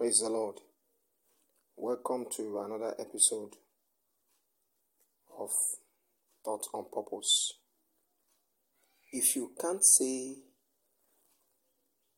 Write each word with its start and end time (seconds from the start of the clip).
Praise 0.00 0.20
the 0.20 0.30
Lord. 0.30 0.54
Welcome 1.76 2.24
to 2.34 2.58
another 2.64 2.94
episode 2.98 3.50
of 5.38 5.50
Thoughts 6.42 6.70
on 6.72 6.86
Purpose. 6.90 7.52
If 9.12 9.36
you 9.36 9.52
can't 9.60 9.84
say 9.84 10.36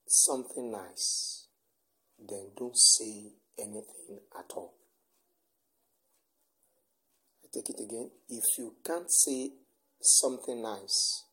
something 0.06 0.71
nice, 0.71 1.48
then 2.21 2.53
don't 2.56 2.78
say 2.78 3.32
anything 3.58 4.21
at 4.38 4.53
all. 4.54 4.74
I 7.42 7.49
take 7.53 7.69
it 7.69 7.83
again. 7.83 8.12
If 8.28 8.44
you 8.58 8.76
can't 8.87 9.10
say 9.10 9.54
something 10.01 10.62
nice, 10.62 11.24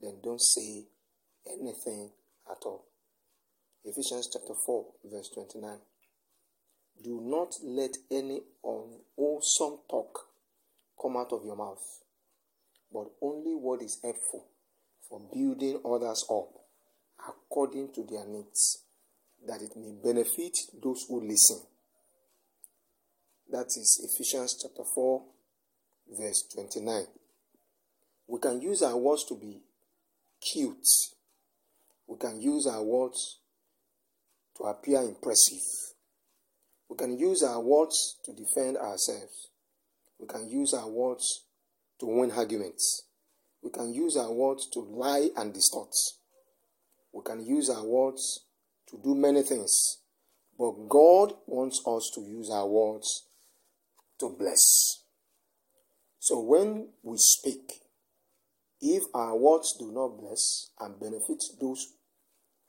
then 0.00 0.20
don't 0.24 0.40
say 0.40 0.86
anything 1.46 2.12
at 2.50 2.64
all. 2.64 2.89
Ephesians 3.82 4.28
chapter 4.30 4.54
4, 4.54 4.86
verse 5.10 5.30
29. 5.30 5.78
Do 7.02 7.20
not 7.22 7.54
let 7.64 7.96
any 8.10 8.42
unwholesome 8.62 9.78
talk 9.88 10.26
come 11.00 11.16
out 11.16 11.32
of 11.32 11.44
your 11.46 11.56
mouth, 11.56 11.82
but 12.92 13.06
only 13.22 13.54
what 13.54 13.80
is 13.80 13.98
helpful 14.02 14.44
for 15.08 15.20
building 15.32 15.80
others 15.84 16.26
up 16.30 16.50
according 17.26 17.92
to 17.94 18.04
their 18.04 18.26
needs, 18.26 18.84
that 19.46 19.62
it 19.62 19.72
may 19.76 19.92
benefit 19.92 20.58
those 20.82 21.06
who 21.08 21.26
listen. 21.26 21.60
That 23.50 23.66
is 23.68 24.10
Ephesians 24.12 24.58
chapter 24.62 24.84
4, 24.94 25.22
verse 26.18 26.44
29. 26.54 27.06
We 28.26 28.38
can 28.40 28.60
use 28.60 28.82
our 28.82 28.96
words 28.96 29.24
to 29.24 29.34
be 29.36 29.62
cute. 30.52 30.86
We 32.06 32.18
can 32.18 32.42
use 32.42 32.66
our 32.66 32.82
words 32.82 33.38
to 34.60 34.66
appear 34.66 35.00
impressive. 35.02 35.62
We 36.88 36.96
can 36.96 37.18
use 37.18 37.42
our 37.42 37.60
words 37.60 38.18
to 38.24 38.32
defend 38.32 38.76
ourselves. 38.76 39.48
We 40.18 40.26
can 40.26 40.48
use 40.48 40.74
our 40.74 40.88
words 40.88 41.44
to 42.00 42.06
win 42.06 42.30
arguments. 42.32 43.04
We 43.62 43.70
can 43.70 43.94
use 43.94 44.16
our 44.16 44.32
words 44.32 44.68
to 44.72 44.80
lie 44.80 45.28
and 45.36 45.54
distort. 45.54 45.92
We 47.12 47.22
can 47.24 47.44
use 47.44 47.70
our 47.70 47.84
words 47.84 48.44
to 48.90 49.00
do 49.02 49.14
many 49.14 49.42
things. 49.42 49.98
But 50.58 50.72
God 50.88 51.32
wants 51.46 51.80
us 51.86 52.10
to 52.14 52.20
use 52.20 52.50
our 52.50 52.66
words 52.66 53.28
to 54.18 54.34
bless. 54.38 55.04
So 56.18 56.40
when 56.40 56.88
we 57.02 57.16
speak, 57.16 57.72
if 58.82 59.04
our 59.14 59.36
words 59.36 59.74
do 59.78 59.90
not 59.90 60.20
bless 60.20 60.70
and 60.80 61.00
benefit 61.00 61.42
those 61.60 61.86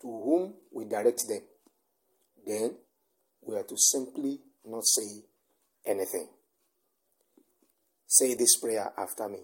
to 0.01 0.07
whom 0.07 0.53
we 0.71 0.85
direct 0.85 1.27
them, 1.27 1.41
then 2.45 2.75
we 3.41 3.55
are 3.55 3.63
to 3.63 3.75
simply 3.77 4.39
not 4.65 4.83
say 4.85 5.23
anything. 5.85 6.27
Say 8.07 8.35
this 8.35 8.57
prayer 8.59 8.91
after 8.97 9.29
me. 9.29 9.39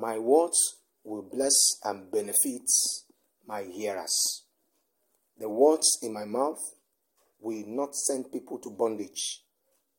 My 0.00 0.18
words 0.18 0.58
will 1.04 1.22
bless 1.22 1.78
and 1.84 2.10
benefit 2.10 2.68
my 3.46 3.62
hearers. 3.62 4.44
The 5.38 5.48
words 5.48 5.98
in 6.02 6.12
my 6.12 6.24
mouth 6.24 6.60
will 7.40 7.64
not 7.66 7.94
send 7.94 8.32
people 8.32 8.58
to 8.58 8.70
bondage, 8.70 9.42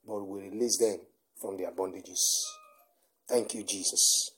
but 0.06 0.26
will 0.26 0.42
release 0.42 0.78
them 0.78 0.98
from 1.42 1.58
their 1.58 1.72
bondages. 1.72 2.22
Thank 3.28 3.54
you, 3.54 3.64
Jesus. 3.64 4.32